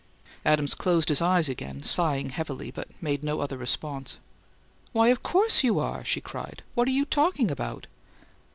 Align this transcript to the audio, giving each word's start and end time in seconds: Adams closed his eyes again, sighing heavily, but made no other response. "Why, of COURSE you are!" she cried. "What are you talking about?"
Adams 0.43 0.73
closed 0.73 1.09
his 1.09 1.21
eyes 1.21 1.47
again, 1.47 1.83
sighing 1.83 2.31
heavily, 2.31 2.71
but 2.71 2.87
made 3.03 3.23
no 3.23 3.39
other 3.39 3.55
response. 3.55 4.17
"Why, 4.93 5.09
of 5.09 5.21
COURSE 5.21 5.63
you 5.63 5.77
are!" 5.77 6.03
she 6.03 6.19
cried. 6.19 6.63
"What 6.73 6.87
are 6.87 6.89
you 6.89 7.05
talking 7.05 7.51
about?" 7.51 7.85